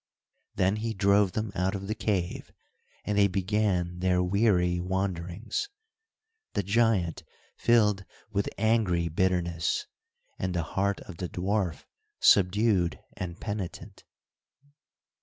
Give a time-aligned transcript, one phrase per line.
[0.55, 2.51] Then he drove them out of the cave,
[3.05, 5.69] and they began their weary wanderings.
[6.53, 7.21] The giant
[7.55, 9.85] filled with angry bitterness,
[10.39, 11.85] and the heart of the dwarf
[12.19, 14.03] subdued and penitent.